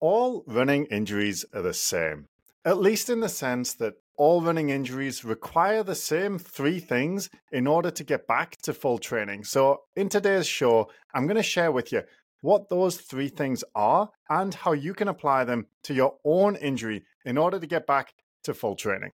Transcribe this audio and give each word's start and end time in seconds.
all 0.00 0.42
running 0.46 0.86
injuries 0.86 1.44
are 1.52 1.62
the 1.62 1.74
same, 1.74 2.26
at 2.64 2.78
least 2.78 3.10
in 3.10 3.20
the 3.20 3.28
sense 3.28 3.74
that 3.74 3.94
all 4.16 4.42
running 4.42 4.70
injuries 4.70 5.24
require 5.24 5.82
the 5.82 5.94
same 5.94 6.38
three 6.38 6.80
things 6.80 7.30
in 7.52 7.66
order 7.66 7.90
to 7.90 8.04
get 8.04 8.26
back 8.26 8.56
to 8.62 8.74
full 8.74 8.98
training. 8.98 9.44
So, 9.44 9.82
in 9.94 10.08
today's 10.08 10.46
show, 10.46 10.90
I'm 11.14 11.26
going 11.26 11.36
to 11.36 11.42
share 11.42 11.70
with 11.70 11.92
you 11.92 12.02
what 12.40 12.68
those 12.70 12.96
three 12.96 13.28
things 13.28 13.62
are 13.74 14.10
and 14.28 14.54
how 14.54 14.72
you 14.72 14.94
can 14.94 15.08
apply 15.08 15.44
them 15.44 15.66
to 15.84 15.94
your 15.94 16.16
own 16.24 16.56
injury 16.56 17.04
in 17.24 17.38
order 17.38 17.58
to 17.58 17.66
get 17.66 17.86
back 17.86 18.14
to 18.44 18.54
full 18.54 18.76
training. 18.76 19.12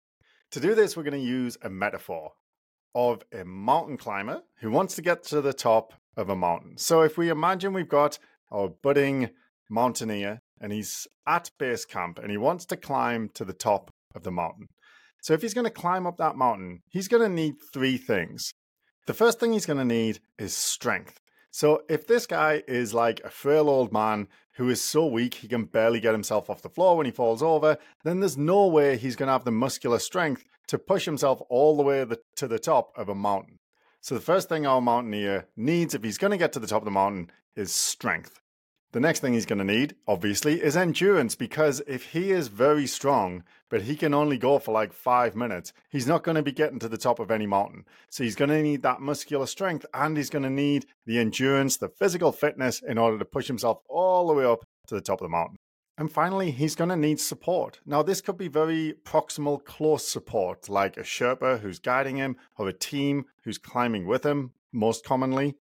To 0.52 0.60
do 0.60 0.76
this, 0.76 0.96
we're 0.96 1.04
going 1.04 1.22
to 1.22 1.28
use 1.28 1.58
a 1.62 1.70
metaphor 1.70 2.32
of 2.94 3.24
a 3.34 3.44
mountain 3.44 3.98
climber 3.98 4.44
who 4.62 4.72
wants 4.72 4.96
to 4.96 5.02
get 5.02 5.24
to 5.26 5.42
the 5.42 5.54
top 5.54 5.94
of 6.16 6.30
a 6.30 6.36
mountain. 6.36 6.78
So, 6.78 7.02
if 7.02 7.18
we 7.18 7.30
imagine 7.30 7.74
we've 7.74 7.90
got 7.90 8.20
our 8.52 8.70
budding 8.70 9.32
mountaineer 9.70 10.42
and 10.66 10.74
he's 10.74 11.08
at 11.28 11.52
base 11.60 11.86
camp 11.86 12.18
and 12.18 12.32
he 12.32 12.38
wants 12.38 12.66
to 12.66 12.76
climb 12.76 13.30
to 13.36 13.46
the 13.46 13.54
top 13.54 13.92
of 14.16 14.24
the 14.24 14.32
mountain. 14.32 14.66
So 15.22 15.34
if 15.34 15.44
he's 15.44 15.54
going 15.54 15.66
to 15.66 15.70
climb 15.70 16.08
up 16.08 16.18
that 16.18 16.38
mountain, 16.38 16.82
he's 16.90 17.08
going 17.08 17.22
to 17.22 17.30
need 17.30 17.54
three 17.72 17.98
things. 17.98 18.52
The 19.06 19.14
first 19.14 19.40
thing 19.40 19.54
he's 19.54 19.68
going 19.68 19.78
to 19.78 19.86
need 19.86 20.22
is 20.40 20.56
strength. 20.56 21.20
So 21.52 21.84
if 21.88 22.08
this 22.08 22.26
guy 22.26 22.64
is 22.68 22.96
like 22.96 23.22
a 23.24 23.30
frail 23.30 23.70
old 23.70 23.94
man 23.94 24.28
who 24.56 24.68
is 24.72 24.82
so 24.82 25.06
weak 25.06 25.36
he 25.36 25.48
can 25.48 25.66
barely 25.66 26.00
get 26.00 26.14
himself 26.14 26.50
off 26.50 26.64
the 26.64 26.70
floor 26.70 26.98
when 26.98 27.06
he 27.06 27.12
falls 27.12 27.44
over, 27.44 27.78
then 28.04 28.20
there's 28.20 28.36
no 28.36 28.66
way 28.66 28.98
he's 28.98 29.16
going 29.16 29.28
to 29.28 29.34
have 29.34 29.46
the 29.46 29.52
muscular 29.52 30.00
strength 30.00 30.46
to 30.70 30.80
push 30.80 31.06
himself 31.06 31.44
all 31.48 31.78
the 31.78 31.84
way 31.84 32.08
to 32.38 32.48
the 32.48 32.58
top 32.58 32.92
of 32.98 33.08
a 33.08 33.14
mountain. 33.14 33.60
So 34.02 34.16
the 34.16 34.22
first 34.22 34.50
thing 34.50 34.66
our 34.66 34.82
mountaineer 34.82 35.46
needs 35.56 35.94
if 35.94 36.04
he's 36.04 36.18
going 36.18 36.32
to 36.32 36.38
get 36.38 36.54
to 36.54 36.60
the 36.60 36.66
top 36.66 36.82
of 36.82 36.86
the 36.86 36.92
mountain 36.92 37.30
is 37.56 37.72
strength. 37.72 38.42
The 38.96 39.02
next 39.02 39.20
thing 39.20 39.34
he's 39.34 39.46
going 39.46 39.60
to 39.60 39.66
need, 39.66 39.96
obviously, 40.08 40.64
is 40.64 40.78
endurance 40.78 41.36
because 41.36 41.82
if 41.86 42.14
he 42.14 42.32
is 42.32 42.48
very 42.48 42.88
strong, 42.88 43.44
but 43.68 43.82
he 43.82 43.98
can 43.98 44.14
only 44.14 44.38
go 44.38 44.58
for 44.58 44.72
like 44.72 44.94
five 44.94 45.36
minutes, 45.36 45.74
he's 45.90 46.08
not 46.08 46.24
going 46.24 46.36
to 46.36 46.42
be 46.42 46.54
getting 46.54 46.80
to 46.80 46.88
the 46.88 46.98
top 46.98 47.20
of 47.20 47.30
any 47.30 47.46
mountain. 47.46 47.84
So 48.10 48.24
he's 48.24 48.38
going 48.38 48.52
to 48.52 48.64
need 48.64 48.84
that 48.84 49.02
muscular 49.02 49.48
strength 49.48 49.86
and 49.94 50.16
he's 50.16 50.30
going 50.30 50.44
to 50.44 50.50
need 50.50 50.86
the 51.06 51.20
endurance, 51.20 51.76
the 51.76 51.90
physical 51.90 52.32
fitness 52.32 52.82
in 52.82 52.98
order 52.98 53.20
to 53.20 53.26
push 53.26 53.48
himself 53.48 53.80
all 53.90 54.28
the 54.28 54.34
way 54.34 54.46
up 54.46 54.64
to 54.88 54.96
the 54.96 55.02
top 55.02 55.20
of 55.20 55.26
the 55.26 55.30
mountain. 55.30 55.58
And 55.98 56.10
finally, 56.10 56.52
he's 56.52 56.76
going 56.76 56.90
to 56.90 56.96
need 56.96 57.20
support. 57.20 57.82
Now, 57.86 58.02
this 58.02 58.22
could 58.22 58.38
be 58.38 58.48
very 58.48 58.96
proximal, 59.04 59.62
close 59.62 60.08
support, 60.08 60.70
like 60.70 60.96
a 60.96 61.02
Sherpa 61.02 61.60
who's 61.60 61.80
guiding 61.80 62.16
him 62.16 62.38
or 62.58 62.70
a 62.70 62.74
team 62.74 63.26
who's 63.44 63.58
climbing 63.58 64.08
with 64.08 64.26
him, 64.26 64.54
most 64.72 65.04
commonly 65.04 65.58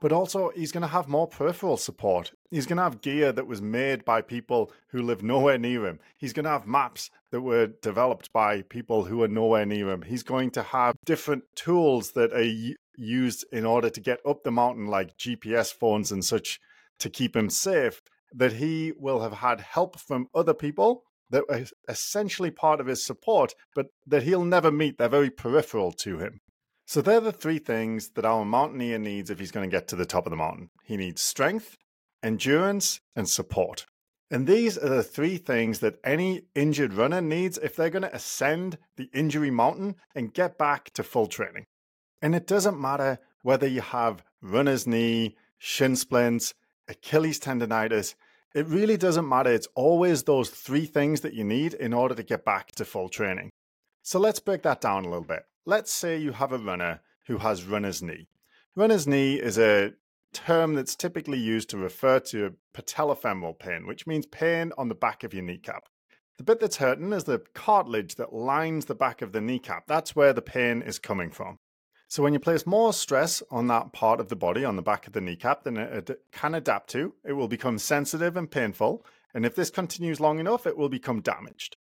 but 0.00 0.12
also 0.12 0.50
he's 0.54 0.72
going 0.72 0.82
to 0.82 0.88
have 0.88 1.08
more 1.08 1.26
peripheral 1.26 1.76
support. 1.76 2.32
He's 2.50 2.66
going 2.66 2.76
to 2.76 2.82
have 2.82 3.00
gear 3.00 3.32
that 3.32 3.46
was 3.46 3.62
made 3.62 4.04
by 4.04 4.20
people 4.20 4.72
who 4.88 5.02
live 5.02 5.22
nowhere 5.22 5.58
near 5.58 5.86
him. 5.86 6.00
He's 6.16 6.32
going 6.32 6.44
to 6.44 6.50
have 6.50 6.66
maps 6.66 7.10
that 7.30 7.40
were 7.40 7.66
developed 7.66 8.32
by 8.32 8.62
people 8.62 9.04
who 9.04 9.22
are 9.22 9.28
nowhere 9.28 9.66
near 9.66 9.90
him. 9.90 10.02
He's 10.02 10.22
going 10.22 10.50
to 10.52 10.62
have 10.62 10.96
different 11.04 11.44
tools 11.54 12.12
that 12.12 12.32
are 12.32 12.76
used 12.96 13.44
in 13.52 13.64
order 13.64 13.90
to 13.90 14.00
get 14.00 14.20
up 14.26 14.42
the 14.42 14.50
mountain, 14.50 14.86
like 14.86 15.16
GPS 15.16 15.72
phones 15.72 16.12
and 16.12 16.24
such, 16.24 16.60
to 16.98 17.10
keep 17.10 17.34
him 17.34 17.50
safe. 17.50 18.02
That 18.34 18.54
he 18.54 18.92
will 18.98 19.20
have 19.20 19.34
had 19.34 19.60
help 19.60 19.98
from 19.98 20.26
other 20.34 20.52
people 20.52 21.04
that 21.30 21.44
are 21.48 21.64
essentially 21.88 22.50
part 22.50 22.80
of 22.80 22.86
his 22.86 23.04
support, 23.04 23.54
but 23.74 23.86
that 24.06 24.24
he'll 24.24 24.44
never 24.44 24.70
meet. 24.70 24.98
They're 24.98 25.08
very 25.08 25.30
peripheral 25.30 25.92
to 25.92 26.18
him. 26.18 26.40
So 26.86 27.02
they're 27.02 27.20
the 27.20 27.32
three 27.32 27.58
things 27.58 28.10
that 28.10 28.24
our 28.24 28.44
mountaineer 28.44 28.98
needs 28.98 29.28
if 29.28 29.40
he's 29.40 29.50
going 29.50 29.68
to 29.68 29.76
get 29.76 29.88
to 29.88 29.96
the 29.96 30.06
top 30.06 30.24
of 30.24 30.30
the 30.30 30.36
mountain. 30.36 30.70
He 30.84 30.96
needs 30.96 31.20
strength, 31.20 31.76
endurance, 32.22 33.00
and 33.16 33.28
support. 33.28 33.86
And 34.30 34.46
these 34.46 34.78
are 34.78 34.88
the 34.88 35.02
three 35.02 35.36
things 35.36 35.80
that 35.80 35.98
any 36.04 36.42
injured 36.54 36.92
runner 36.92 37.20
needs 37.20 37.58
if 37.58 37.74
they're 37.74 37.90
going 37.90 38.02
to 38.02 38.14
ascend 38.14 38.78
the 38.96 39.10
injury 39.12 39.50
mountain 39.50 39.96
and 40.14 40.32
get 40.32 40.58
back 40.58 40.92
to 40.92 41.02
full 41.02 41.26
training. 41.26 41.64
And 42.22 42.36
it 42.36 42.46
doesn't 42.46 42.80
matter 42.80 43.18
whether 43.42 43.66
you 43.66 43.80
have 43.80 44.22
runner's 44.40 44.86
knee, 44.86 45.36
shin 45.58 45.96
splints, 45.96 46.54
Achilles 46.88 47.40
tendonitis, 47.40 48.14
it 48.54 48.66
really 48.66 48.96
doesn't 48.96 49.28
matter. 49.28 49.52
It's 49.52 49.68
always 49.74 50.22
those 50.22 50.50
three 50.50 50.86
things 50.86 51.22
that 51.22 51.34
you 51.34 51.42
need 51.42 51.74
in 51.74 51.92
order 51.92 52.14
to 52.14 52.22
get 52.22 52.44
back 52.44 52.72
to 52.76 52.84
full 52.84 53.08
training. 53.08 53.50
So 54.02 54.20
let's 54.20 54.38
break 54.38 54.62
that 54.62 54.80
down 54.80 55.04
a 55.04 55.08
little 55.08 55.24
bit 55.24 55.44
let's 55.66 55.92
say 55.92 56.16
you 56.16 56.32
have 56.32 56.52
a 56.52 56.58
runner 56.58 57.00
who 57.26 57.38
has 57.38 57.64
runner's 57.64 58.02
knee. 58.02 58.28
Runner's 58.76 59.06
knee 59.06 59.34
is 59.34 59.58
a 59.58 59.92
term 60.32 60.74
that's 60.74 60.94
typically 60.94 61.38
used 61.38 61.68
to 61.70 61.76
refer 61.76 62.20
to 62.20 62.54
patellofemoral 62.72 63.58
pain, 63.58 63.86
which 63.86 64.06
means 64.06 64.26
pain 64.26 64.72
on 64.78 64.88
the 64.88 64.94
back 64.94 65.24
of 65.24 65.34
your 65.34 65.42
kneecap. 65.42 65.88
The 66.38 66.44
bit 66.44 66.60
that's 66.60 66.76
hurting 66.76 67.12
is 67.12 67.24
the 67.24 67.42
cartilage 67.54 68.14
that 68.16 68.32
lines 68.32 68.84
the 68.84 68.94
back 68.94 69.22
of 69.22 69.32
the 69.32 69.40
kneecap. 69.40 69.86
That's 69.86 70.14
where 70.14 70.32
the 70.32 70.42
pain 70.42 70.82
is 70.82 70.98
coming 70.98 71.30
from. 71.30 71.58
So 72.08 72.22
when 72.22 72.34
you 72.34 72.38
place 72.38 72.66
more 72.66 72.92
stress 72.92 73.42
on 73.50 73.66
that 73.66 73.92
part 73.92 74.20
of 74.20 74.28
the 74.28 74.36
body, 74.36 74.64
on 74.64 74.76
the 74.76 74.82
back 74.82 75.06
of 75.06 75.14
the 75.14 75.20
kneecap, 75.20 75.64
than 75.64 75.76
it 75.76 76.10
can 76.30 76.54
adapt 76.54 76.90
to, 76.90 77.14
it 77.24 77.32
will 77.32 77.48
become 77.48 77.78
sensitive 77.78 78.36
and 78.36 78.48
painful. 78.48 79.04
And 79.34 79.44
if 79.44 79.56
this 79.56 79.70
continues 79.70 80.20
long 80.20 80.38
enough, 80.38 80.66
it 80.66 80.76
will 80.76 80.88
become 80.88 81.20
damaged. 81.20 81.76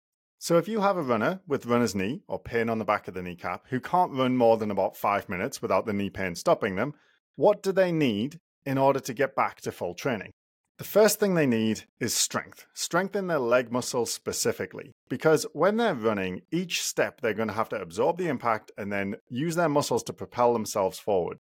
So 0.45 0.59
if 0.59 0.67
you 0.67 0.81
have 0.81 0.95
a 0.95 1.01
runner 1.01 1.39
with 1.47 1.65
runner's 1.65 1.95
knee 1.95 2.21
or 2.27 2.37
pain 2.37 2.69
on 2.69 2.77
the 2.77 2.85
back 2.85 3.07
of 3.07 3.15
the 3.15 3.23
kneecap 3.23 3.65
who 3.71 3.79
can't 3.79 4.11
run 4.11 4.37
more 4.37 4.57
than 4.57 4.69
about 4.69 4.95
five 4.95 5.27
minutes 5.27 5.59
without 5.59 5.87
the 5.87 5.91
knee 5.91 6.11
pain 6.11 6.35
stopping 6.35 6.75
them, 6.75 6.93
what 7.35 7.63
do 7.63 7.71
they 7.71 7.91
need 7.91 8.39
in 8.63 8.77
order 8.77 8.99
to 8.99 9.13
get 9.15 9.35
back 9.35 9.59
to 9.61 9.71
full 9.71 9.95
training? 9.95 10.29
The 10.77 10.83
first 10.83 11.19
thing 11.19 11.33
they 11.33 11.47
need 11.47 11.85
is 11.99 12.13
strength. 12.13 12.67
Strengthen 12.75 13.25
their 13.25 13.39
leg 13.39 13.71
muscles 13.71 14.13
specifically. 14.13 14.91
Because 15.09 15.47
when 15.53 15.77
they're 15.77 15.95
running, 15.95 16.41
each 16.51 16.83
step 16.83 17.21
they're 17.21 17.33
going 17.33 17.47
to 17.47 17.55
have 17.55 17.69
to 17.69 17.81
absorb 17.81 18.19
the 18.19 18.27
impact 18.27 18.71
and 18.77 18.93
then 18.93 19.15
use 19.27 19.55
their 19.55 19.67
muscles 19.67 20.03
to 20.03 20.13
propel 20.13 20.53
themselves 20.53 20.99
forward. 20.99 21.39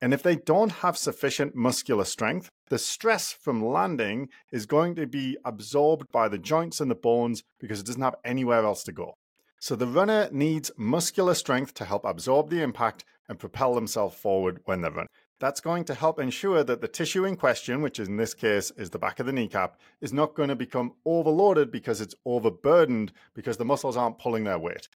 And 0.00 0.14
if 0.14 0.22
they 0.22 0.36
don't 0.36 0.72
have 0.72 0.96
sufficient 0.96 1.54
muscular 1.54 2.04
strength, 2.06 2.48
the 2.72 2.78
stress 2.78 3.34
from 3.34 3.62
landing 3.62 4.30
is 4.50 4.64
going 4.64 4.94
to 4.94 5.06
be 5.06 5.36
absorbed 5.44 6.10
by 6.10 6.26
the 6.26 6.38
joints 6.38 6.80
and 6.80 6.90
the 6.90 6.94
bones 6.94 7.42
because 7.60 7.80
it 7.80 7.84
doesn't 7.84 8.00
have 8.00 8.14
anywhere 8.24 8.64
else 8.64 8.82
to 8.82 8.92
go. 8.92 9.12
So 9.60 9.76
the 9.76 9.86
runner 9.86 10.30
needs 10.32 10.70
muscular 10.78 11.34
strength 11.34 11.74
to 11.74 11.84
help 11.84 12.02
absorb 12.06 12.48
the 12.48 12.62
impact 12.62 13.04
and 13.28 13.38
propel 13.38 13.74
themselves 13.74 14.16
forward 14.16 14.60
when 14.64 14.80
they 14.80 14.88
run. 14.88 15.06
That's 15.38 15.60
going 15.60 15.84
to 15.84 15.94
help 15.94 16.18
ensure 16.18 16.64
that 16.64 16.80
the 16.80 16.88
tissue 16.88 17.26
in 17.26 17.36
question, 17.36 17.82
which 17.82 18.00
in 18.00 18.16
this 18.16 18.32
case 18.32 18.70
is 18.78 18.88
the 18.88 18.98
back 18.98 19.20
of 19.20 19.26
the 19.26 19.34
kneecap, 19.34 19.78
is 20.00 20.14
not 20.14 20.34
going 20.34 20.48
to 20.48 20.56
become 20.56 20.94
overloaded 21.04 21.70
because 21.70 22.00
it's 22.00 22.14
overburdened 22.24 23.12
because 23.34 23.58
the 23.58 23.66
muscles 23.66 23.98
aren't 23.98 24.18
pulling 24.18 24.44
their 24.44 24.58
weight. 24.58 24.88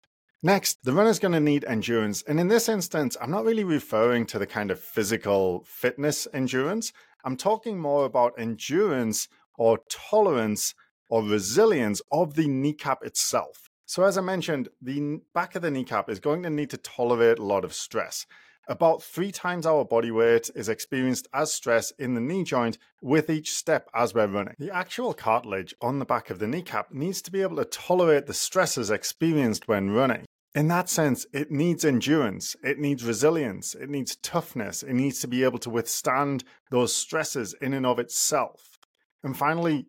Next, 0.44 0.84
the 0.84 0.92
runner's 0.92 1.18
going 1.18 1.32
to 1.32 1.40
need 1.40 1.64
endurance. 1.64 2.22
And 2.28 2.38
in 2.38 2.48
this 2.48 2.68
instance, 2.68 3.16
I'm 3.18 3.30
not 3.30 3.46
really 3.46 3.64
referring 3.64 4.26
to 4.26 4.38
the 4.38 4.46
kind 4.46 4.70
of 4.70 4.78
physical 4.78 5.64
fitness 5.66 6.28
endurance. 6.34 6.92
I'm 7.24 7.36
talking 7.36 7.80
more 7.80 8.04
about 8.04 8.34
endurance 8.38 9.28
or 9.56 9.78
tolerance 9.88 10.74
or 11.08 11.22
resilience 11.22 12.02
of 12.12 12.34
the 12.34 12.46
kneecap 12.46 13.02
itself. 13.02 13.70
So, 13.86 14.04
as 14.04 14.18
I 14.18 14.20
mentioned, 14.20 14.68
the 14.80 15.20
back 15.34 15.54
of 15.54 15.62
the 15.62 15.70
kneecap 15.70 16.10
is 16.10 16.20
going 16.20 16.42
to 16.42 16.50
need 16.50 16.70
to 16.70 16.76
tolerate 16.76 17.38
a 17.38 17.44
lot 17.44 17.64
of 17.64 17.72
stress. 17.72 18.26
About 18.66 19.02
three 19.02 19.30
times 19.30 19.66
our 19.66 19.84
body 19.84 20.10
weight 20.10 20.50
is 20.54 20.68
experienced 20.68 21.28
as 21.34 21.52
stress 21.52 21.92
in 21.98 22.14
the 22.14 22.20
knee 22.20 22.44
joint 22.44 22.78
with 23.02 23.28
each 23.28 23.52
step 23.52 23.88
as 23.94 24.14
we're 24.14 24.26
running. 24.26 24.54
The 24.58 24.74
actual 24.74 25.12
cartilage 25.12 25.74
on 25.80 25.98
the 25.98 26.06
back 26.06 26.30
of 26.30 26.38
the 26.38 26.46
kneecap 26.46 26.90
needs 26.90 27.20
to 27.22 27.30
be 27.30 27.42
able 27.42 27.56
to 27.56 27.66
tolerate 27.66 28.26
the 28.26 28.34
stresses 28.34 28.90
experienced 28.90 29.68
when 29.68 29.90
running 29.90 30.24
in 30.54 30.68
that 30.68 30.88
sense, 30.88 31.26
it 31.32 31.50
needs 31.50 31.84
endurance, 31.84 32.54
it 32.62 32.78
needs 32.78 33.04
resilience, 33.04 33.74
it 33.74 33.90
needs 33.90 34.16
toughness, 34.16 34.84
it 34.84 34.94
needs 34.94 35.18
to 35.20 35.28
be 35.28 35.42
able 35.42 35.58
to 35.58 35.70
withstand 35.70 36.44
those 36.70 36.94
stresses 36.94 37.54
in 37.60 37.74
and 37.74 37.84
of 37.84 37.98
itself. 37.98 38.78
And 39.24 39.36
finally, 39.36 39.86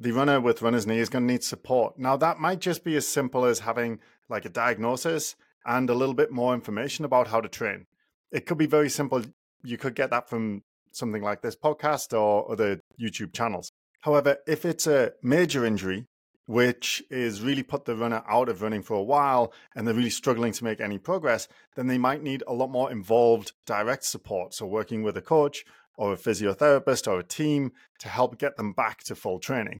the 0.00 0.12
runner 0.12 0.40
with 0.40 0.62
runner's 0.62 0.86
knee 0.86 0.98
is 0.98 1.08
going 1.08 1.26
to 1.26 1.32
need 1.32 1.44
support. 1.44 1.98
Now, 1.98 2.16
that 2.16 2.38
might 2.38 2.60
just 2.60 2.82
be 2.82 2.96
as 2.96 3.06
simple 3.06 3.44
as 3.44 3.60
having 3.60 4.00
like 4.28 4.44
a 4.44 4.50
diagnosis 4.50 5.36
and 5.64 5.88
a 5.88 5.94
little 5.94 6.14
bit 6.14 6.32
more 6.32 6.52
information 6.52 7.04
about 7.04 7.28
how 7.28 7.40
to 7.40 7.48
train. 7.48 7.86
It 8.32 8.44
could 8.44 8.58
be 8.58 8.66
very 8.66 8.90
simple. 8.90 9.22
You 9.62 9.78
could 9.78 9.94
get 9.94 10.10
that 10.10 10.28
from 10.28 10.62
something 10.92 11.22
like 11.22 11.42
this 11.42 11.56
podcast 11.56 12.18
or 12.18 12.50
other 12.50 12.80
YouTube 13.00 13.32
channels. 13.32 13.70
However, 14.00 14.38
if 14.46 14.64
it's 14.64 14.86
a 14.86 15.12
major 15.22 15.64
injury 15.64 16.06
which 16.48 17.02
is 17.10 17.42
really 17.42 17.62
put 17.62 17.84
the 17.84 17.94
runner 17.94 18.22
out 18.26 18.48
of 18.48 18.62
running 18.62 18.82
for 18.82 18.94
a 18.94 19.02
while 19.02 19.52
and 19.74 19.86
they're 19.86 19.94
really 19.94 20.08
struggling 20.08 20.50
to 20.50 20.64
make 20.64 20.80
any 20.80 20.96
progress, 20.96 21.46
then 21.76 21.88
they 21.88 21.98
might 21.98 22.22
need 22.22 22.42
a 22.46 22.54
lot 22.54 22.70
more 22.70 22.90
involved 22.90 23.52
direct 23.66 24.02
support. 24.02 24.54
So, 24.54 24.64
working 24.64 25.02
with 25.02 25.14
a 25.18 25.20
coach 25.20 25.66
or 25.94 26.14
a 26.14 26.16
physiotherapist 26.16 27.06
or 27.06 27.18
a 27.18 27.22
team 27.22 27.72
to 27.98 28.08
help 28.08 28.38
get 28.38 28.56
them 28.56 28.72
back 28.72 29.04
to 29.04 29.14
full 29.14 29.38
training. 29.38 29.78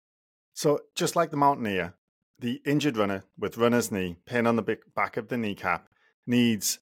So, 0.52 0.80
just 0.94 1.16
like 1.16 1.30
the 1.30 1.38
mountaineer, 1.38 1.94
the 2.38 2.60
injured 2.66 2.98
runner 2.98 3.24
with 3.38 3.56
runner's 3.56 3.90
knee, 3.90 4.16
pain 4.26 4.46
on 4.46 4.56
the 4.56 4.78
back 4.94 5.16
of 5.16 5.28
the 5.28 5.38
kneecap, 5.38 5.88
needs 6.26 6.80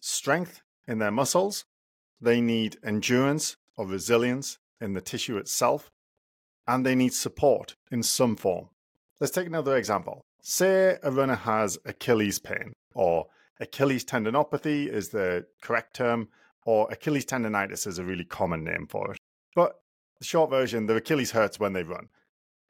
strength 0.00 0.60
in 0.86 0.98
their 0.98 1.10
muscles. 1.10 1.64
They 2.20 2.42
need 2.42 2.76
endurance 2.84 3.56
or 3.74 3.86
resilience 3.86 4.58
in 4.82 4.92
the 4.92 5.00
tissue 5.00 5.38
itself. 5.38 5.90
and 6.66 6.84
they 6.84 6.94
need 6.94 7.12
support 7.12 7.76
in 7.90 8.02
some 8.02 8.36
form. 8.36 8.68
Let's 9.24 9.32
take 9.32 9.46
another 9.46 9.78
example. 9.78 10.20
Say 10.42 10.98
a 11.02 11.10
runner 11.10 11.34
has 11.34 11.78
Achilles 11.86 12.38
pain, 12.38 12.74
or 12.94 13.24
Achilles 13.58 14.04
tendinopathy 14.04 14.86
is 14.86 15.08
the 15.08 15.46
correct 15.62 15.96
term, 15.96 16.28
or 16.66 16.92
Achilles 16.92 17.24
tendonitis 17.24 17.86
is 17.86 17.98
a 17.98 18.04
really 18.04 18.26
common 18.26 18.64
name 18.64 18.86
for 18.86 19.12
it. 19.12 19.16
But 19.56 19.76
the 20.18 20.26
short 20.26 20.50
version, 20.50 20.84
the 20.84 20.96
Achilles 20.96 21.30
hurts 21.30 21.58
when 21.58 21.72
they 21.72 21.84
run. 21.84 22.10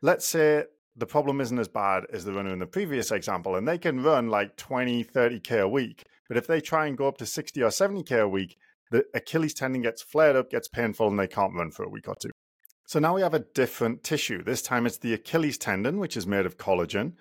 Let's 0.00 0.28
say 0.28 0.66
the 0.94 1.06
problem 1.06 1.40
isn't 1.40 1.58
as 1.58 1.66
bad 1.66 2.04
as 2.12 2.24
the 2.24 2.32
runner 2.32 2.52
in 2.52 2.60
the 2.60 2.66
previous 2.66 3.10
example, 3.10 3.56
and 3.56 3.66
they 3.66 3.76
can 3.76 4.04
run 4.04 4.28
like 4.28 4.56
20, 4.56 5.02
30K 5.02 5.60
a 5.60 5.68
week. 5.68 6.04
But 6.28 6.36
if 6.36 6.46
they 6.46 6.60
try 6.60 6.86
and 6.86 6.96
go 6.96 7.08
up 7.08 7.18
to 7.18 7.26
60 7.26 7.60
or 7.64 7.70
70K 7.70 8.20
a 8.20 8.28
week, 8.28 8.56
the 8.92 9.04
Achilles 9.12 9.54
tendon 9.54 9.82
gets 9.82 10.02
flared 10.02 10.36
up, 10.36 10.50
gets 10.50 10.68
painful, 10.68 11.08
and 11.08 11.18
they 11.18 11.26
can't 11.26 11.56
run 11.56 11.72
for 11.72 11.82
a 11.82 11.90
week 11.90 12.06
or 12.06 12.14
two. 12.14 12.30
So 12.86 12.98
now 12.98 13.14
we 13.14 13.22
have 13.22 13.34
a 13.34 13.38
different 13.38 14.02
tissue. 14.02 14.42
This 14.42 14.60
time 14.60 14.84
it's 14.84 14.98
the 14.98 15.14
Achilles 15.14 15.56
tendon, 15.56 15.98
which 15.98 16.16
is 16.16 16.26
made 16.26 16.44
of 16.44 16.58
collagen. 16.58 17.14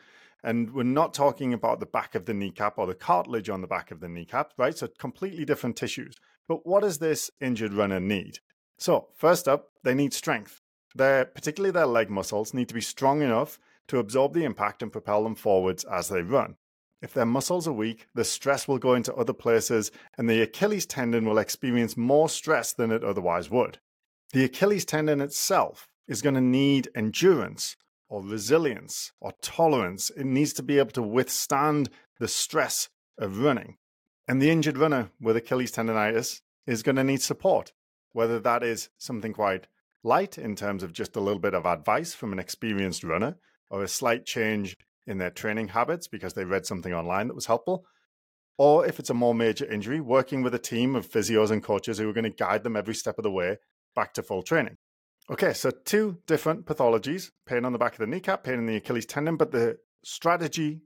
And 0.44 0.74
we're 0.74 0.84
not 0.84 1.14
talking 1.14 1.54
about 1.54 1.80
the 1.80 1.86
back 1.86 2.16
of 2.16 2.26
the 2.26 2.34
kneecap 2.34 2.78
or 2.78 2.86
the 2.86 2.94
cartilage 2.94 3.50
on 3.50 3.62
the 3.62 3.68
back 3.68 3.90
of 3.90 4.02
the 4.02 4.10
kneecap, 4.10 4.52
right? 4.58 4.78
So 4.78 4.90
completely 5.00 5.46
different 5.46 5.78
tissues. 5.78 6.16
But 6.50 6.68
what 6.68 6.82
does 6.82 6.98
this 6.98 7.32
injured 7.40 7.72
runner 7.72 8.02
need? 8.02 8.40
So, 8.78 9.08
first 9.16 9.48
up, 9.48 9.70
they 9.84 9.94
need 9.94 10.14
strength. 10.14 10.60
Their, 10.96 11.24
particularly 11.24 11.72
their 11.72 11.86
leg 11.86 12.10
muscles, 12.10 12.54
need 12.54 12.68
to 12.68 12.74
be 12.74 12.82
strong 12.82 13.22
enough 13.22 13.58
to 13.88 14.00
absorb 14.00 14.34
the 14.34 14.44
impact 14.44 14.84
and 14.84 14.92
propel 14.92 15.24
them 15.24 15.36
forwards 15.36 15.86
as 15.86 16.10
they 16.10 16.22
run. 16.22 16.58
If 17.02 17.14
their 17.14 17.26
muscles 17.26 17.68
are 17.68 17.74
weak, 17.74 18.08
the 18.14 18.26
stress 18.26 18.68
will 18.68 18.78
go 18.78 18.94
into 18.94 19.16
other 19.16 19.34
places, 19.34 19.92
and 20.18 20.30
the 20.30 20.42
Achilles 20.42 20.86
tendon 20.86 21.26
will 21.26 21.38
experience 21.38 21.96
more 21.96 22.28
stress 22.28 22.74
than 22.74 22.92
it 22.92 23.04
otherwise 23.04 23.50
would. 23.50 23.80
The 24.34 24.46
Achilles 24.46 24.84
tendon 24.84 25.22
itself 25.22 25.88
is 26.08 26.24
going 26.24 26.34
to 26.34 26.42
need 26.42 26.90
endurance 26.96 27.76
or 28.10 28.24
resilience 28.24 29.12
or 29.22 29.34
tolerance. 29.44 30.10
It 30.10 30.26
needs 30.26 30.54
to 30.54 30.64
be 30.64 30.80
able 30.80 30.90
to 30.94 31.04
withstand 31.04 31.92
the 32.20 32.28
stress 32.28 32.90
of 33.20 33.38
running. 33.38 33.78
And 34.28 34.42
the 34.42 34.50
injured 34.50 34.80
runner 34.80 35.12
with 35.22 35.38
Achilles 35.38 35.72
tendonitis 35.72 36.42
is 36.66 36.82
going 36.82 36.96
to 36.96 37.04
need 37.04 37.22
support, 37.22 37.74
whether 38.14 38.40
that 38.40 38.64
is 38.64 38.90
something 38.98 39.34
quite 39.34 39.68
light 40.04 40.40
in 40.40 40.56
terms 40.56 40.82
of 40.82 40.94
just 40.94 41.16
a 41.16 41.22
little 41.22 41.40
bit 41.40 41.54
of 41.54 41.68
advice 41.68 42.16
from 42.16 42.34
an 42.34 42.40
experienced 42.40 43.04
runner 43.04 43.38
or 43.70 43.84
a 43.84 43.88
slight 43.88 44.26
change 44.26 44.76
in 45.06 45.20
their 45.20 45.30
training 45.30 45.68
habits 45.68 46.08
because 46.08 46.34
they 46.34 46.44
read 46.44 46.66
something 46.66 46.94
online 46.94 47.28
that 47.28 47.36
was 47.36 47.46
helpful. 47.46 47.86
Or 48.58 48.84
if 48.84 49.00
it's 49.00 49.12
a 49.12 49.16
more 49.16 49.36
major 49.36 49.72
injury, 49.72 50.02
working 50.02 50.42
with 50.42 50.56
a 50.56 50.60
team 50.60 50.96
of 50.96 51.08
physios 51.08 51.52
and 51.52 51.62
coaches 51.62 52.00
who 52.00 52.10
are 52.10 52.14
going 52.14 52.24
to 52.24 52.32
guide 52.32 52.64
them 52.64 52.76
every 52.76 52.96
step 52.96 53.20
of 53.20 53.24
the 53.24 53.32
way 53.32 53.58
back 53.96 54.14
to 54.14 54.24
full 54.24 54.44
training. 54.44 54.78
Okay, 55.30 55.54
so 55.54 55.72
two 55.72 56.18
different 56.28 56.66
pathologies 56.66 57.32
pain 57.46 57.64
on 57.64 57.72
the 57.72 57.80
back 57.80 57.94
of 57.94 58.00
the 58.00 58.08
kneecap, 58.08 58.44
pain 58.44 58.60
in 58.60 58.66
the 58.66 58.76
Achilles 58.76 59.06
tendon, 59.06 59.38
but 59.38 59.52
the 59.52 59.78
strategy 60.04 60.82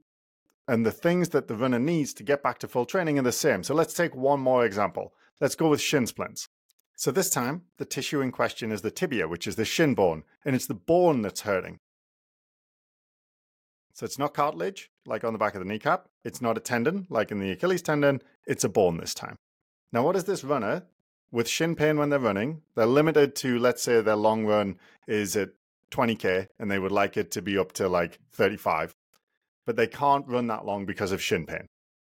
and 0.68 0.86
the 0.86 0.92
things 0.92 1.30
that 1.30 1.48
the 1.48 1.56
runner 1.56 1.78
needs 1.78 2.14
to 2.14 2.22
get 2.22 2.42
back 2.42 2.58
to 2.58 2.68
full 2.68 2.86
training 2.86 3.18
are 3.18 3.22
the 3.22 3.32
same. 3.32 3.62
So 3.62 3.74
let's 3.74 3.94
take 3.94 4.14
one 4.14 4.38
more 4.38 4.64
example. 4.64 5.12
Let's 5.40 5.56
go 5.56 5.68
with 5.68 5.80
shin 5.80 6.06
splints. 6.06 6.48
So 6.94 7.10
this 7.10 7.30
time, 7.30 7.62
the 7.78 7.84
tissue 7.84 8.20
in 8.20 8.32
question 8.32 8.70
is 8.70 8.82
the 8.82 8.90
tibia, 8.90 9.28
which 9.28 9.46
is 9.46 9.56
the 9.56 9.64
shin 9.64 9.94
bone, 9.94 10.24
and 10.44 10.54
it's 10.54 10.66
the 10.66 10.74
bone 10.74 11.22
that's 11.22 11.42
hurting. 11.42 11.78
So 13.94 14.04
it's 14.04 14.18
not 14.18 14.34
cartilage, 14.34 14.90
like 15.06 15.24
on 15.24 15.32
the 15.32 15.38
back 15.38 15.54
of 15.54 15.60
the 15.60 15.68
kneecap. 15.68 16.08
It's 16.24 16.40
not 16.40 16.56
a 16.56 16.60
tendon, 16.60 17.06
like 17.08 17.30
in 17.30 17.40
the 17.40 17.50
Achilles 17.50 17.82
tendon. 17.82 18.20
It's 18.46 18.64
a 18.64 18.68
bone 18.68 18.98
this 18.98 19.14
time. 19.14 19.36
Now, 19.92 20.04
what 20.04 20.12
does 20.12 20.24
this 20.24 20.44
runner 20.44 20.84
with 21.30 21.48
shin 21.48 21.74
pain 21.74 21.98
when 21.98 22.10
they're 22.10 22.18
running? 22.18 22.62
They're 22.74 22.86
limited 22.86 23.34
to, 23.36 23.58
let's 23.58 23.82
say, 23.82 24.00
their 24.00 24.16
long 24.16 24.44
run 24.46 24.78
is 25.06 25.36
at 25.36 25.50
20K 25.90 26.48
and 26.58 26.70
they 26.70 26.78
would 26.78 26.92
like 26.92 27.16
it 27.16 27.30
to 27.32 27.42
be 27.42 27.58
up 27.58 27.72
to 27.72 27.88
like 27.88 28.18
35, 28.32 28.94
but 29.66 29.76
they 29.76 29.86
can't 29.86 30.26
run 30.26 30.46
that 30.48 30.64
long 30.64 30.86
because 30.86 31.12
of 31.12 31.22
shin 31.22 31.46
pain. 31.46 31.66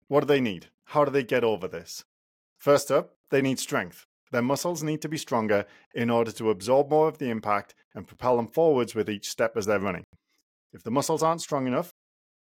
What 0.07 0.21
do 0.21 0.27
they 0.27 0.41
need? 0.41 0.67
How 0.85 1.05
do 1.05 1.11
they 1.11 1.23
get 1.23 1.43
over 1.43 1.67
this? 1.67 2.03
First 2.57 2.91
up, 2.91 3.15
they 3.31 3.41
need 3.41 3.59
strength. 3.59 4.05
Their 4.31 4.41
muscles 4.41 4.83
need 4.83 5.01
to 5.01 5.09
be 5.09 5.17
stronger 5.17 5.65
in 5.93 6.09
order 6.09 6.31
to 6.33 6.49
absorb 6.49 6.89
more 6.89 7.07
of 7.07 7.17
the 7.17 7.29
impact 7.29 7.75
and 7.93 8.07
propel 8.07 8.37
them 8.37 8.47
forwards 8.47 8.95
with 8.95 9.09
each 9.09 9.29
step 9.29 9.55
as 9.55 9.65
they're 9.65 9.79
running. 9.79 10.03
If 10.73 10.83
the 10.83 10.91
muscles 10.91 11.23
aren't 11.23 11.41
strong 11.41 11.67
enough 11.67 11.91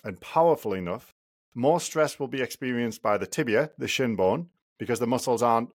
and 0.05 0.21
powerful 0.21 0.75
enough, 0.75 1.13
more 1.55 1.81
stress 1.81 2.19
will 2.19 2.29
be 2.29 2.43
experienced 2.43 3.03
by 3.03 3.19
the 3.19 3.27
tibia, 3.27 3.71
the 3.79 3.89
shin 3.89 4.15
bone, 4.15 4.49
because 4.79 5.01
the 5.01 5.07
muscles 5.07 5.43
aren't 5.43 5.71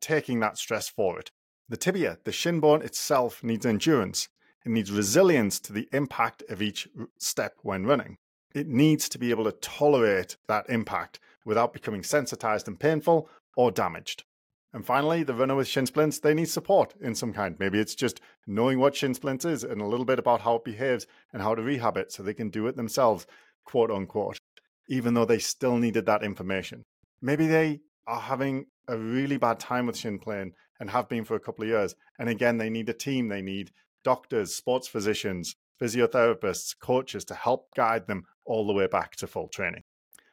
taking 0.00 0.40
that 0.40 0.58
stress 0.58 0.88
forward. 0.88 1.30
The 1.68 1.76
tibia, 1.76 2.18
the 2.24 2.32
shin 2.32 2.60
bone 2.60 2.82
itself, 2.82 3.42
needs 3.42 3.64
endurance. 3.64 4.28
It 4.64 4.70
needs 4.70 4.92
resilience 4.92 5.60
to 5.60 5.72
the 5.72 5.88
impact 5.92 6.42
of 6.48 6.60
each 6.60 6.88
step 7.18 7.54
when 7.62 7.86
running. 7.86 8.16
It 8.54 8.68
needs 8.68 9.08
to 9.10 9.18
be 9.18 9.30
able 9.30 9.44
to 9.44 9.52
tolerate 9.52 10.36
that 10.46 10.68
impact 10.68 11.18
without 11.44 11.72
becoming 11.72 12.02
sensitized 12.02 12.68
and 12.68 12.78
painful 12.78 13.28
or 13.56 13.70
damaged. 13.70 14.24
And 14.72 14.84
finally, 14.84 15.22
the 15.22 15.34
runner 15.34 15.54
with 15.54 15.68
shin 15.68 15.86
splints, 15.86 16.18
they 16.18 16.34
need 16.34 16.48
support 16.48 16.94
in 17.00 17.14
some 17.14 17.32
kind. 17.32 17.56
Maybe 17.58 17.78
it's 17.78 17.94
just 17.94 18.20
knowing 18.46 18.80
what 18.80 18.96
shin 18.96 19.14
splints 19.14 19.44
is 19.44 19.62
and 19.62 19.80
a 19.80 19.86
little 19.86 20.04
bit 20.04 20.18
about 20.18 20.40
how 20.40 20.56
it 20.56 20.64
behaves 20.64 21.06
and 21.32 21.40
how 21.40 21.54
to 21.54 21.62
rehab 21.62 21.96
it 21.96 22.10
so 22.10 22.22
they 22.22 22.34
can 22.34 22.50
do 22.50 22.66
it 22.66 22.76
themselves, 22.76 23.26
quote 23.64 23.90
unquote, 23.90 24.36
even 24.88 25.14
though 25.14 25.24
they 25.24 25.38
still 25.38 25.76
needed 25.76 26.06
that 26.06 26.24
information. 26.24 26.82
Maybe 27.22 27.46
they 27.46 27.80
are 28.06 28.20
having 28.20 28.66
a 28.88 28.96
really 28.96 29.36
bad 29.36 29.58
time 29.58 29.86
with 29.86 29.96
shin 29.96 30.18
pain 30.18 30.52
and 30.80 30.90
have 30.90 31.08
been 31.08 31.24
for 31.24 31.34
a 31.34 31.40
couple 31.40 31.64
of 31.64 31.68
years. 31.68 31.94
And 32.18 32.28
again, 32.28 32.58
they 32.58 32.70
need 32.70 32.88
a 32.88 32.94
team, 32.94 33.28
they 33.28 33.42
need 33.42 33.70
doctors, 34.02 34.54
sports 34.54 34.88
physicians, 34.88 35.56
physiotherapists, 35.80 36.74
coaches 36.78 37.24
to 37.26 37.34
help 37.34 37.74
guide 37.74 38.06
them 38.06 38.24
all 38.44 38.66
the 38.66 38.72
way 38.72 38.86
back 38.86 39.16
to 39.16 39.26
full 39.26 39.48
training. 39.48 39.82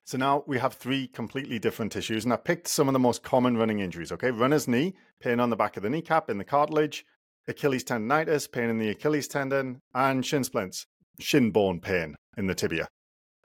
So 0.03 0.17
now 0.17 0.43
we 0.47 0.59
have 0.59 0.73
three 0.73 1.07
completely 1.07 1.59
different 1.59 1.95
issues, 1.95 2.23
and 2.25 2.33
I 2.33 2.37
picked 2.37 2.67
some 2.67 2.89
of 2.89 2.93
the 2.93 2.99
most 2.99 3.23
common 3.23 3.55
running 3.55 3.79
injuries. 3.79 4.11
Okay, 4.11 4.31
runner's 4.31 4.67
knee, 4.67 4.95
pain 5.19 5.39
on 5.39 5.49
the 5.49 5.55
back 5.55 5.77
of 5.77 5.83
the 5.83 5.89
kneecap 5.89 6.29
in 6.29 6.37
the 6.37 6.43
cartilage, 6.43 7.05
Achilles 7.47 7.83
tendonitis, 7.83 8.51
pain 8.51 8.69
in 8.69 8.77
the 8.77 8.89
Achilles 8.89 9.27
tendon, 9.27 9.79
and 9.93 10.25
shin 10.25 10.43
splints, 10.43 10.87
shin 11.19 11.51
bone 11.51 11.79
pain 11.79 12.15
in 12.37 12.47
the 12.47 12.55
tibia. 12.55 12.87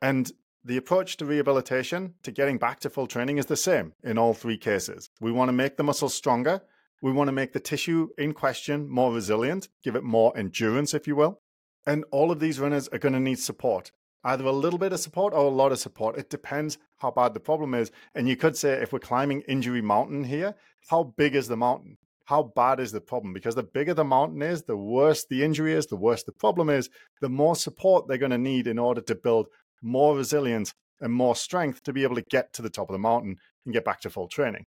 And 0.03 0.33
the 0.67 0.77
approach 0.77 1.17
to 1.17 1.25
rehabilitation 1.25 2.15
to 2.25 2.33
getting 2.33 2.59
back 2.59 2.81
to 2.81 2.91
full 2.91 3.07
training 3.07 3.39
is 3.39 3.47
the 3.47 3.57
same 3.57 3.93
in 4.03 4.19
all 4.19 4.35
three 4.35 4.59
cases. 4.59 5.11
We 5.21 5.31
want 5.31 5.49
to 5.49 5.53
make 5.53 5.77
the 5.77 5.85
muscles 5.85 6.13
stronger. 6.13 6.61
We 7.01 7.13
want 7.13 7.29
to 7.29 7.33
make 7.33 7.53
the 7.53 7.61
tissue 7.61 8.09
in 8.19 8.35
question 8.35 8.89
more 8.89 9.13
resilient, 9.13 9.69
give 9.85 9.95
it 9.95 10.03
more 10.03 10.37
endurance, 10.37 10.93
if 10.93 11.07
you 11.07 11.15
will. 11.15 11.41
And 11.87 12.05
all 12.11 12.33
of 12.33 12.41
these 12.41 12.59
runners 12.59 12.89
are 12.89 12.99
going 12.99 13.13
to 13.13 13.21
need 13.21 13.39
support 13.39 13.93
either 14.25 14.45
a 14.45 14.51
little 14.51 14.79
bit 14.79 14.93
of 14.93 14.99
support 14.99 15.33
or 15.33 15.45
a 15.45 15.49
lot 15.51 15.71
of 15.71 15.79
support. 15.79 16.19
It 16.19 16.29
depends 16.29 16.79
how 16.97 17.13
bad 17.13 17.33
the 17.33 17.39
problem 17.39 17.75
is. 17.75 17.93
And 18.13 18.29
you 18.29 18.35
could 18.37 18.57
say, 18.57 18.73
if 18.73 18.93
we're 18.93 18.99
climbing 18.99 19.43
Injury 19.43 19.81
Mountain 19.81 20.25
here, 20.25 20.57
how 20.89 21.15
big 21.17 21.37
is 21.37 21.47
the 21.47 21.57
mountain? 21.57 21.97
How 22.25 22.43
bad 22.43 22.81
is 22.81 22.91
the 22.91 23.01
problem? 23.01 23.33
Because 23.33 23.55
the 23.55 23.63
bigger 23.63 23.95
the 23.95 24.03
mountain 24.03 24.43
is, 24.43 24.63
the 24.63 24.77
worse 24.77 25.25
the 25.31 25.45
injury 25.45 25.75
is, 25.75 25.87
the 25.87 25.95
worse 25.95 26.25
the 26.25 26.33
problem 26.33 26.69
is, 26.71 26.91
the 27.21 27.29
more 27.29 27.55
support 27.55 28.09
they're 28.09 28.19
going 28.19 28.33
to 28.33 28.39
need 28.39 28.67
in 28.67 28.81
order 28.81 29.01
to 29.03 29.15
build 29.15 29.47
more 29.83 30.17
resilience 30.17 30.73
and 31.01 31.13
more 31.13 31.37
strength 31.37 31.83
to 31.85 31.93
be 31.93 32.03
able 32.03 32.17
to 32.17 32.25
get 32.31 32.53
to 32.55 32.63
the 32.63 32.71
top 32.71 32.89
of 32.89 32.95
the 32.95 32.99
mountain 32.99 33.37
and 33.65 33.75
get 33.75 33.85
back 33.85 34.01
to 34.01 34.11
full 34.11 34.29
training. 34.29 34.65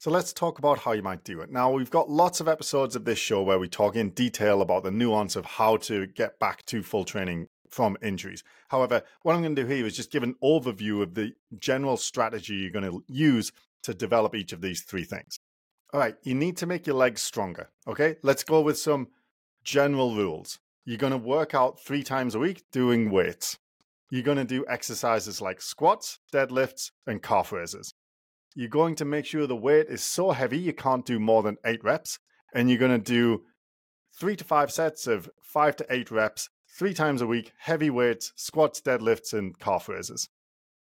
So 0.00 0.10
let's 0.10 0.32
talk 0.32 0.58
about 0.58 0.78
how 0.78 0.92
you 0.92 1.02
might 1.02 1.24
do 1.24 1.40
it. 1.40 1.50
Now, 1.50 1.72
we've 1.72 1.90
got 1.90 2.08
lots 2.08 2.40
of 2.40 2.46
episodes 2.46 2.94
of 2.94 3.04
this 3.04 3.18
show 3.18 3.42
where 3.42 3.58
we 3.58 3.68
talk 3.68 3.96
in 3.96 4.10
detail 4.10 4.62
about 4.62 4.84
the 4.84 4.92
nuance 4.92 5.34
of 5.34 5.44
how 5.44 5.76
to 5.78 6.06
get 6.06 6.38
back 6.38 6.64
to 6.66 6.84
full 6.84 7.04
training 7.04 7.48
from 7.68 7.96
injuries. 8.00 8.44
However, 8.68 9.02
what 9.22 9.34
I'm 9.34 9.42
going 9.42 9.56
to 9.56 9.62
do 9.62 9.68
here 9.68 9.84
is 9.86 9.96
just 9.96 10.12
give 10.12 10.22
an 10.22 10.36
overview 10.42 11.02
of 11.02 11.14
the 11.14 11.32
general 11.58 11.96
strategy 11.96 12.54
you're 12.54 12.70
going 12.70 12.90
to 12.90 13.02
use 13.08 13.50
to 13.82 13.92
develop 13.92 14.34
each 14.34 14.52
of 14.52 14.60
these 14.60 14.82
three 14.82 15.04
things. 15.04 15.38
All 15.92 16.00
right, 16.00 16.16
you 16.22 16.34
need 16.34 16.56
to 16.58 16.66
make 16.66 16.86
your 16.86 16.96
legs 16.96 17.20
stronger. 17.22 17.70
Okay, 17.86 18.16
let's 18.22 18.44
go 18.44 18.60
with 18.60 18.78
some 18.78 19.08
general 19.64 20.14
rules. 20.14 20.60
You're 20.84 20.98
going 20.98 21.12
to 21.12 21.18
work 21.18 21.54
out 21.54 21.80
three 21.80 22.02
times 22.02 22.34
a 22.34 22.38
week 22.38 22.62
doing 22.70 23.10
weights. 23.10 23.58
You're 24.10 24.22
going 24.22 24.38
to 24.38 24.44
do 24.44 24.64
exercises 24.68 25.40
like 25.40 25.60
squats, 25.60 26.18
deadlifts, 26.32 26.90
and 27.06 27.22
calf 27.22 27.52
raises. 27.52 27.92
You're 28.54 28.68
going 28.68 28.94
to 28.96 29.04
make 29.04 29.26
sure 29.26 29.46
the 29.46 29.56
weight 29.56 29.86
is 29.88 30.02
so 30.02 30.30
heavy 30.30 30.58
you 30.58 30.72
can't 30.72 31.04
do 31.04 31.20
more 31.20 31.42
than 31.42 31.58
eight 31.64 31.84
reps. 31.84 32.18
And 32.54 32.70
you're 32.70 32.78
going 32.78 32.90
to 32.90 33.12
do 33.12 33.42
three 34.18 34.36
to 34.36 34.44
five 34.44 34.72
sets 34.72 35.06
of 35.06 35.28
five 35.42 35.76
to 35.76 35.86
eight 35.90 36.10
reps 36.10 36.48
three 36.78 36.94
times 36.94 37.20
a 37.20 37.26
week, 37.26 37.52
heavy 37.58 37.90
weights, 37.90 38.32
squats, 38.36 38.80
deadlifts, 38.80 39.32
and 39.32 39.58
calf 39.58 39.88
raises. 39.88 40.28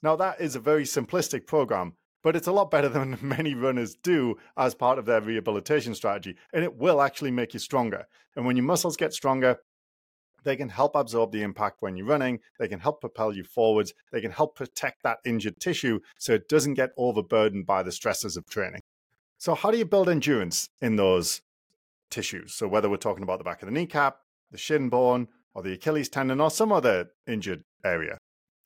Now, 0.01 0.15
that 0.15 0.39
is 0.39 0.55
a 0.55 0.59
very 0.59 0.83
simplistic 0.83 1.45
program, 1.47 1.93
but 2.23 2.35
it's 2.35 2.47
a 2.47 2.51
lot 2.51 2.71
better 2.71 2.89
than 2.89 3.17
many 3.21 3.53
runners 3.53 3.95
do 4.01 4.35
as 4.57 4.75
part 4.75 4.99
of 4.99 5.05
their 5.05 5.21
rehabilitation 5.21 5.95
strategy, 5.95 6.35
and 6.53 6.63
it 6.63 6.75
will 6.75 7.01
actually 7.01 7.31
make 7.31 7.53
you 7.53 7.59
stronger. 7.59 8.05
And 8.35 8.45
when 8.45 8.55
your 8.55 8.65
muscles 8.65 8.97
get 8.97 9.13
stronger, 9.13 9.57
they 10.43 10.55
can 10.55 10.69
help 10.69 10.95
absorb 10.95 11.31
the 11.31 11.41
impact 11.41 11.81
when 11.81 11.95
you're 11.95 12.07
running. 12.07 12.39
They 12.59 12.67
can 12.67 12.79
help 12.79 13.01
propel 13.01 13.33
you 13.33 13.43
forwards. 13.43 13.93
They 14.11 14.21
can 14.21 14.31
help 14.31 14.55
protect 14.55 15.03
that 15.03 15.19
injured 15.25 15.59
tissue 15.59 15.99
so 16.17 16.33
it 16.33 16.49
doesn't 16.49 16.75
get 16.75 16.91
overburdened 16.97 17.65
by 17.65 17.83
the 17.83 17.91
stresses 17.91 18.37
of 18.37 18.45
training. 18.47 18.81
So, 19.37 19.53
how 19.55 19.71
do 19.71 19.77
you 19.77 19.85
build 19.85 20.09
endurance 20.09 20.69
in 20.81 20.95
those 20.95 21.41
tissues? 22.09 22.53
So, 22.53 22.67
whether 22.67 22.89
we're 22.89 22.97
talking 22.97 23.23
about 23.23 23.37
the 23.37 23.43
back 23.43 23.61
of 23.61 23.67
the 23.67 23.73
kneecap, 23.73 24.19
the 24.51 24.57
shin 24.57 24.89
bone, 24.89 25.27
or 25.53 25.63
the 25.63 25.73
Achilles 25.73 26.09
tendon, 26.09 26.41
or 26.41 26.49
some 26.49 26.71
other 26.71 27.09
injured 27.27 27.63
area. 27.83 28.17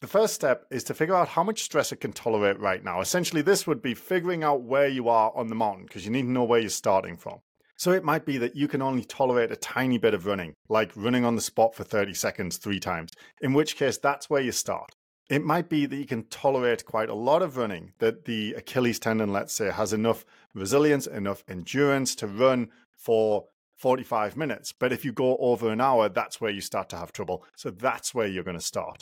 The 0.01 0.07
first 0.07 0.33
step 0.33 0.65
is 0.71 0.83
to 0.85 0.93
figure 0.93 1.15
out 1.15 1.29
how 1.29 1.43
much 1.43 1.61
stress 1.61 1.91
it 1.91 2.01
can 2.01 2.11
tolerate 2.11 2.59
right 2.59 2.83
now. 2.83 3.01
Essentially, 3.01 3.41
this 3.41 3.67
would 3.67 3.81
be 3.81 3.93
figuring 3.93 4.43
out 4.43 4.63
where 4.63 4.87
you 4.87 5.09
are 5.09 5.31
on 5.35 5.47
the 5.47 5.55
mountain 5.55 5.85
because 5.85 6.05
you 6.05 6.11
need 6.11 6.23
to 6.23 6.31
know 6.31 6.43
where 6.43 6.59
you're 6.59 6.69
starting 6.69 7.17
from. 7.17 7.39
So 7.81 7.89
it 7.89 8.03
might 8.03 8.27
be 8.27 8.38
that 8.38 8.55
you 8.55 8.67
can 8.67 8.83
only 8.83 9.03
tolerate 9.03 9.51
a 9.51 9.55
tiny 9.55 9.97
bit 9.97 10.13
of 10.13 10.27
running, 10.27 10.53
like 10.69 10.91
running 10.95 11.25
on 11.25 11.35
the 11.35 11.41
spot 11.41 11.73
for 11.73 11.83
30 11.83 12.13
seconds 12.13 12.57
three 12.57 12.79
times, 12.79 13.09
in 13.41 13.53
which 13.53 13.75
case 13.75 13.97
that's 13.97 14.29
where 14.29 14.39
you 14.39 14.51
start. 14.51 14.91
It 15.31 15.43
might 15.43 15.67
be 15.67 15.88
that 15.88 15.95
you 15.95 16.05
can 16.05 16.25
tolerate 16.25 16.85
quite 16.85 17.09
a 17.09 17.15
lot 17.15 17.41
of 17.41 17.57
running, 17.57 17.93
that 17.97 18.25
the 18.25 18.53
Achilles 18.53 19.00
tendon, 19.00 19.33
let's 19.33 19.51
say, 19.51 19.71
has 19.71 19.93
enough 19.93 20.25
resilience, 20.53 21.07
enough 21.07 21.43
endurance 21.47 22.13
to 22.17 22.27
run 22.27 22.69
for 22.95 23.45
45 23.77 24.38
minutes. 24.38 24.71
But 24.73 24.93
if 24.93 25.03
you 25.03 25.11
go 25.11 25.35
over 25.38 25.71
an 25.71 25.81
hour, 25.81 26.07
that's 26.07 26.39
where 26.39 26.51
you 26.51 26.61
start 26.61 26.88
to 26.89 26.97
have 26.97 27.11
trouble. 27.11 27.43
So 27.55 27.71
that's 27.71 28.13
where 28.13 28.27
you're 28.27 28.43
going 28.43 28.59
to 28.59 28.63
start. 28.63 29.01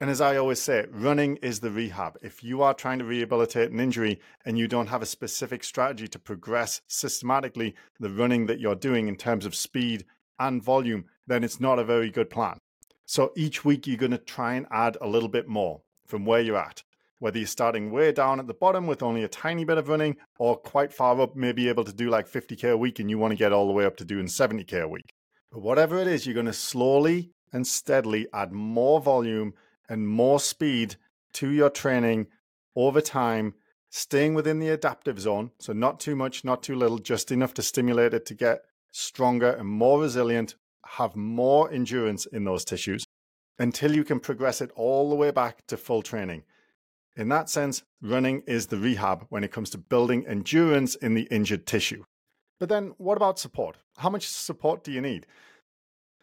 And 0.00 0.08
as 0.08 0.22
I 0.22 0.38
always 0.38 0.62
say, 0.62 0.86
running 0.90 1.36
is 1.36 1.60
the 1.60 1.70
rehab. 1.70 2.16
If 2.22 2.42
you 2.42 2.62
are 2.62 2.72
trying 2.72 2.98
to 3.00 3.04
rehabilitate 3.04 3.70
an 3.70 3.80
injury 3.80 4.18
and 4.46 4.58
you 4.58 4.66
don't 4.66 4.86
have 4.86 5.02
a 5.02 5.06
specific 5.06 5.62
strategy 5.62 6.08
to 6.08 6.18
progress 6.18 6.80
systematically 6.88 7.74
the 7.98 8.08
running 8.08 8.46
that 8.46 8.60
you're 8.60 8.74
doing 8.74 9.08
in 9.08 9.16
terms 9.16 9.44
of 9.44 9.54
speed 9.54 10.06
and 10.38 10.62
volume, 10.62 11.04
then 11.26 11.44
it's 11.44 11.60
not 11.60 11.78
a 11.78 11.84
very 11.84 12.10
good 12.10 12.30
plan. 12.30 12.56
So 13.04 13.32
each 13.36 13.62
week 13.62 13.86
you're 13.86 13.98
going 13.98 14.12
to 14.12 14.18
try 14.18 14.54
and 14.54 14.66
add 14.70 14.96
a 15.02 15.06
little 15.06 15.28
bit 15.28 15.46
more 15.46 15.82
from 16.06 16.24
where 16.24 16.40
you're 16.40 16.56
at. 16.56 16.82
Whether 17.18 17.36
you're 17.36 17.46
starting 17.46 17.90
way 17.90 18.10
down 18.12 18.40
at 18.40 18.46
the 18.46 18.54
bottom 18.54 18.86
with 18.86 19.02
only 19.02 19.24
a 19.24 19.28
tiny 19.28 19.66
bit 19.66 19.76
of 19.76 19.90
running 19.90 20.16
or 20.38 20.56
quite 20.56 20.94
far 20.94 21.20
up, 21.20 21.36
maybe 21.36 21.68
able 21.68 21.84
to 21.84 21.92
do 21.92 22.08
like 22.08 22.26
50K 22.26 22.72
a 22.72 22.76
week 22.76 23.00
and 23.00 23.10
you 23.10 23.18
want 23.18 23.32
to 23.32 23.36
get 23.36 23.52
all 23.52 23.66
the 23.66 23.74
way 23.74 23.84
up 23.84 23.98
to 23.98 24.06
doing 24.06 24.24
70K 24.24 24.80
a 24.80 24.88
week. 24.88 25.12
But 25.52 25.60
whatever 25.60 25.98
it 25.98 26.06
is, 26.06 26.24
you're 26.24 26.32
going 26.32 26.46
to 26.46 26.54
slowly 26.54 27.32
and 27.52 27.66
steadily 27.66 28.28
add 28.32 28.50
more 28.52 28.98
volume 29.02 29.52
and 29.90 30.08
more 30.08 30.40
speed 30.40 30.96
to 31.34 31.50
your 31.50 31.68
training 31.68 32.28
over 32.76 33.00
time, 33.02 33.54
staying 33.90 34.34
within 34.34 34.60
the 34.60 34.70
adaptive 34.70 35.20
zone. 35.20 35.50
So, 35.58 35.74
not 35.74 36.00
too 36.00 36.16
much, 36.16 36.44
not 36.44 36.62
too 36.62 36.76
little, 36.76 36.98
just 36.98 37.30
enough 37.30 37.52
to 37.54 37.62
stimulate 37.62 38.14
it 38.14 38.24
to 38.26 38.34
get 38.34 38.62
stronger 38.92 39.50
and 39.50 39.68
more 39.68 40.00
resilient, 40.00 40.54
have 40.86 41.16
more 41.16 41.70
endurance 41.70 42.24
in 42.24 42.44
those 42.44 42.64
tissues 42.64 43.04
until 43.58 43.94
you 43.94 44.04
can 44.04 44.20
progress 44.20 44.60
it 44.60 44.70
all 44.74 45.10
the 45.10 45.16
way 45.16 45.30
back 45.30 45.66
to 45.66 45.76
full 45.76 46.02
training. 46.02 46.44
In 47.16 47.28
that 47.28 47.50
sense, 47.50 47.82
running 48.00 48.42
is 48.46 48.68
the 48.68 48.78
rehab 48.78 49.26
when 49.28 49.44
it 49.44 49.52
comes 49.52 49.70
to 49.70 49.78
building 49.78 50.26
endurance 50.26 50.94
in 50.94 51.14
the 51.14 51.28
injured 51.30 51.66
tissue. 51.66 52.04
But 52.58 52.68
then, 52.68 52.94
what 52.98 53.16
about 53.16 53.38
support? 53.38 53.76
How 53.96 54.08
much 54.08 54.26
support 54.26 54.84
do 54.84 54.92
you 54.92 55.00
need? 55.00 55.26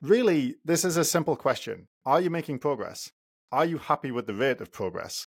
Really, 0.01 0.55
this 0.63 0.86
is 0.86 0.97
a 0.97 1.03
simple 1.03 1.36
question. 1.36 1.88
Are 2.05 2.21
you 2.21 2.29
making 2.29 2.59
progress? 2.59 3.12
Are 3.51 3.65
you 3.65 3.77
happy 3.77 4.11
with 4.11 4.27
the 4.27 4.33
rate 4.33 4.59
of 4.59 4.73
progress? 4.73 5.27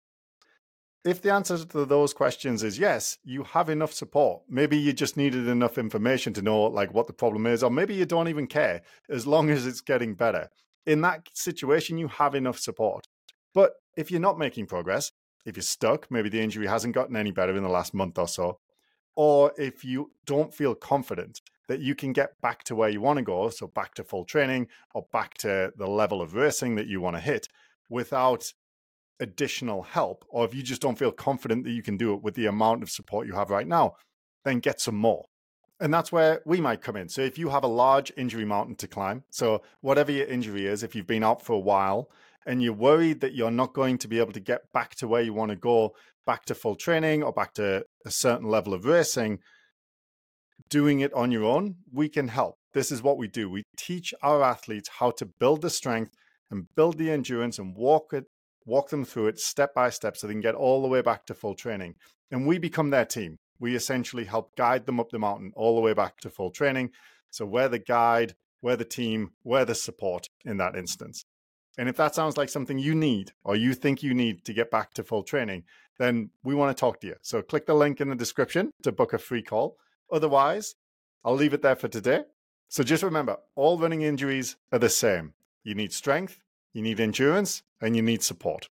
If 1.06 1.22
the 1.22 1.32
answer 1.32 1.64
to 1.64 1.86
those 1.86 2.14
questions 2.14 2.64
is 2.64 2.78
yes, 2.78 3.18
you 3.24 3.44
have 3.44 3.70
enough 3.70 3.94
support. 3.94 4.42
Maybe 4.50 4.78
you 4.78 4.92
just 4.92 5.16
needed 5.16 5.48
enough 5.48 5.78
information 5.78 6.34
to 6.34 6.42
know 6.42 6.64
like 6.64 6.94
what 6.94 7.08
the 7.08 7.14
problem 7.14 7.48
is, 7.48 7.64
or 7.64 7.72
maybe 7.72 7.96
you 7.96 8.06
don't 8.06 8.28
even 8.28 8.48
care 8.48 8.82
as 9.10 9.26
long 9.26 9.50
as 9.50 9.66
it's 9.66 9.80
getting 9.80 10.16
better. 10.16 10.50
In 10.86 11.00
that 11.02 11.30
situation, 11.34 11.98
you 11.98 12.10
have 12.10 12.36
enough 12.36 12.60
support. 12.60 13.08
But 13.54 13.76
if 13.96 14.12
you're 14.12 14.20
not 14.20 14.38
making 14.38 14.66
progress, 14.66 15.14
if 15.46 15.56
you're 15.56 15.64
stuck, 15.64 16.12
maybe 16.12 16.28
the 16.28 16.42
injury 16.42 16.68
hasn't 16.68 16.96
gotten 16.96 17.16
any 17.16 17.32
better 17.32 17.56
in 17.56 17.64
the 17.64 17.70
last 17.70 17.94
month 17.94 18.20
or 18.20 18.28
so, 18.28 18.60
or 19.16 19.54
if 19.58 19.86
you 19.86 20.12
don't 20.26 20.54
feel 20.54 20.76
confident 20.76 21.40
that 21.70 21.80
you 21.80 21.96
can 21.96 22.12
get 22.12 22.42
back 22.42 22.66
to 22.66 22.76
where 22.76 22.90
you 22.90 23.00
want 23.00 23.18
to 23.18 23.24
go, 23.24 23.50
so 23.50 23.68
back 23.68 23.94
to 23.94 24.04
full 24.04 24.26
training 24.26 24.68
or 24.94 25.06
back 25.14 25.36
to 25.36 25.72
the 25.78 25.88
level 25.88 26.22
of 26.22 26.34
racing 26.34 26.76
that 26.76 26.88
you 26.88 27.00
want 27.00 27.16
to 27.16 27.22
hit, 27.22 27.48
without 27.90 28.46
additional 29.20 29.84
help, 29.84 30.24
or 30.30 30.46
if 30.46 30.54
you 30.54 30.64
just 30.64 30.82
don't 30.82 30.98
feel 30.98 31.12
confident 31.12 31.64
that 31.66 31.72
you 31.72 31.84
can 31.84 31.98
do 31.98 32.14
it 32.14 32.24
with 32.24 32.36
the 32.36 32.46
amount 32.46 32.84
of 32.84 32.90
support 32.90 33.28
you 33.28 33.34
have 33.34 33.50
right 33.50 33.68
now, 33.68 33.94
then 34.46 34.60
get 34.60 34.80
some 34.80 34.96
more. 34.96 35.26
And 35.82 35.94
that's 35.94 36.12
where 36.12 36.42
we 36.46 36.60
might 36.60 36.82
come 36.82 36.96
in. 36.96 37.10
So 37.10 37.22
if 37.22 37.38
you 37.38 37.50
have 37.50 37.64
a 37.64 37.68
large 37.68 38.12
injury 38.18 38.46
mountain 38.46 38.76
to 38.78 38.88
climb, 38.88 39.24
so 39.30 39.62
whatever 39.82 40.12
your 40.12 40.28
injury 40.28 40.66
is, 40.66 40.84
if 40.84 40.96
you've 40.96 41.08
been 41.08 41.24
out 41.24 41.46
for 41.46 41.54
a 41.54 41.60
while 41.60 42.10
and 42.46 42.62
you're 42.62 42.74
worried 42.74 43.22
that 43.22 43.34
you're 43.34 43.52
not 43.52 43.74
going 43.74 43.98
to 44.00 44.08
be 44.08 44.20
able 44.20 44.34
to 44.34 44.40
get 44.40 44.62
back 44.74 44.96
to 44.96 45.08
where 45.08 45.22
you 45.22 45.34
want 45.34 45.52
to 45.52 45.56
go, 45.56 45.96
back 46.26 46.46
to 46.46 46.56
full 46.56 46.76
training 46.76 47.24
or 47.24 47.32
back 47.32 47.54
to 47.54 47.84
a 48.06 48.12
certain 48.12 48.48
level 48.48 48.74
of 48.74 48.86
racing, 48.86 49.40
doing 50.70 51.00
it 51.00 51.14
on 51.14 51.32
your 51.32 51.46
own, 51.46 51.76
we 51.92 52.10
can 52.10 52.28
help. 52.28 52.56
This 52.74 52.92
is 52.92 53.02
what 53.02 53.18
we 53.18 53.28
do. 53.28 53.50
We 53.50 53.64
teach 53.78 54.14
our 54.22 54.44
athletes 54.44 54.90
how 55.00 55.12
to 55.12 55.26
build 55.26 55.62
the 55.62 55.70
strength 55.70 56.12
and 56.52 56.68
build 56.76 56.98
the 56.98 57.12
endurance 57.12 57.60
and 57.60 57.76
walk 57.76 58.14
it, 58.14 58.26
walk 58.66 58.90
them 58.90 59.06
through 59.06 59.28
it 59.28 59.40
step 59.40 59.74
by 59.74 59.90
step 59.90 60.18
so 60.18 60.28
they 60.28 60.34
can 60.34 60.42
get 60.42 60.56
all 60.56 60.82
the 60.82 60.88
way 60.88 61.02
back 61.02 61.26
to 61.26 61.34
full 61.34 61.56
training. 61.56 61.96
And 62.32 62.46
we 62.46 62.58
become 62.58 62.90
their 62.90 63.06
team. 63.06 63.38
We 63.60 63.76
essentially 63.76 64.26
help 64.26 64.56
guide 64.56 64.86
them 64.86 65.00
up 65.00 65.10
the 65.10 65.20
mountain 65.20 65.52
all 65.56 65.76
the 65.76 65.82
way 65.82 65.94
back 65.94 66.18
to 66.22 66.30
full 66.30 66.52
training. 66.52 66.92
So 67.32 67.46
we're 67.46 67.68
the 67.68 67.80
guide, 67.80 68.36
we're 68.62 68.76
the 68.76 68.86
team, 68.86 69.32
we're 69.44 69.66
the 69.66 69.76
support 69.76 70.28
in 70.46 70.58
that 70.58 70.76
instance. 70.76 71.24
And 71.78 71.88
if 71.88 71.98
that 71.98 72.16
sounds 72.16 72.38
like 72.38 72.50
something 72.50 72.78
you 72.78 72.94
need 72.94 73.32
or 73.44 73.56
you 73.56 73.74
think 73.74 74.04
you 74.04 74.14
need 74.14 74.44
to 74.46 74.54
get 74.54 74.72
back 74.72 74.94
to 74.96 75.04
full 75.04 75.24
training, 75.24 75.64
then 75.98 76.30
we 76.44 76.56
want 76.56 76.76
to 76.76 76.80
talk 76.80 77.00
to 77.02 77.08
you. 77.08 77.16
So 77.22 77.42
click 77.42 77.66
the 77.66 77.74
link 77.74 78.02
in 78.02 78.10
the 78.10 78.16
description 78.16 78.72
to 78.84 78.92
book 78.92 79.14
a 79.14 79.18
free 79.18 79.44
call. 79.44 79.78
Otherwise, 80.12 80.76
I'll 81.24 81.36
leave 81.36 81.54
it 81.54 81.62
there 81.62 81.76
for 81.76 81.88
today. 81.88 82.24
So 82.70 82.84
just 82.84 83.04
remember, 83.04 83.38
all 83.56 83.78
running 83.78 84.02
injuries 84.02 84.56
are 84.72 84.80
the 84.80 84.90
same. 84.90 85.34
You 85.70 85.76
need 85.76 85.94
strength, 85.94 86.40
you 86.74 86.82
need 86.82 87.00
endurance, 87.00 87.62
and 87.80 87.96
you 87.96 88.02
need 88.02 88.24
support. 88.24 88.70